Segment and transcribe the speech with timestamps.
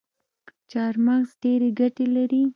[0.71, 2.43] چارمغز ډیري ګټي لري